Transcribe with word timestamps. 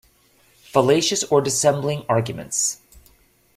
Fallacious 0.63 1.23
or 1.25 1.41
dissembling 1.41 2.05
arguments. 2.09 2.79